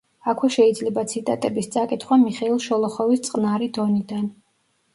აქვე 0.31 0.47
შეიძლება 0.53 1.03
ციტატების 1.11 1.69
წაკითხვა 1.75 2.19
მიხეილ 2.23 2.59
შოლოხოვის 2.67 3.25
„წყნარი 3.29 3.71
დონიდან“. 3.79 4.29